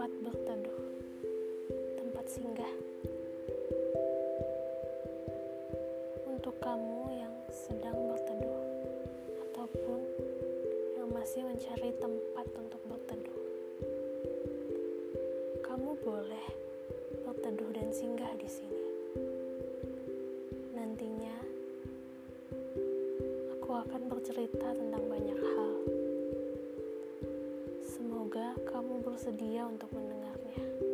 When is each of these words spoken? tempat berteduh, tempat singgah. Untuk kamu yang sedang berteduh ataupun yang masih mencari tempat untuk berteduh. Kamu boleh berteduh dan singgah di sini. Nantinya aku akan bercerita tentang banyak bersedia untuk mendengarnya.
tempat 0.00 0.32
berteduh, 0.32 0.80
tempat 2.00 2.24
singgah. 2.24 2.72
Untuk 6.24 6.56
kamu 6.56 7.20
yang 7.20 7.34
sedang 7.52 8.08
berteduh 8.08 8.64
ataupun 9.44 10.00
yang 10.96 11.04
masih 11.12 11.44
mencari 11.44 11.92
tempat 12.00 12.48
untuk 12.56 12.80
berteduh. 12.88 13.40
Kamu 15.68 15.92
boleh 16.00 16.46
berteduh 17.28 17.68
dan 17.76 17.92
singgah 17.92 18.32
di 18.40 18.48
sini. 18.48 18.84
Nantinya 20.80 21.36
aku 23.52 23.68
akan 23.84 24.08
bercerita 24.08 24.64
tentang 24.64 25.04
banyak 25.12 25.39
bersedia 29.20 29.68
untuk 29.68 29.92
mendengarnya. 29.92 30.89